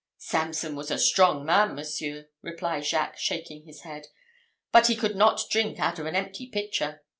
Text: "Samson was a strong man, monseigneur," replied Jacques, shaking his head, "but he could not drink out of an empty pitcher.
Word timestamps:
"Samson 0.17 0.75
was 0.75 0.89
a 0.89 0.97
strong 0.97 1.45
man, 1.45 1.75
monseigneur," 1.75 2.27
replied 2.41 2.85
Jacques, 2.87 3.19
shaking 3.19 3.65
his 3.65 3.81
head, 3.81 4.07
"but 4.71 4.87
he 4.87 4.95
could 4.95 5.15
not 5.15 5.43
drink 5.51 5.79
out 5.79 5.99
of 5.99 6.07
an 6.07 6.15
empty 6.15 6.47
pitcher. 6.47 7.03